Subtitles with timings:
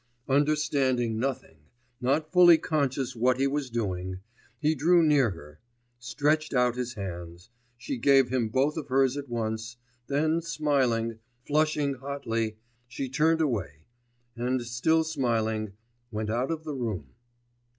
[0.27, 1.57] Understanding nothing,
[2.01, 4.19] not fully conscious what he was doing,
[4.59, 5.59] he drew near her,
[5.99, 7.51] stretched out his hands....
[7.77, 9.77] She gave him both of hers at once,
[10.07, 13.85] then smiling, flushing hotly, she turned away,
[14.35, 15.73] and still smiling,
[16.09, 17.11] went out of the room.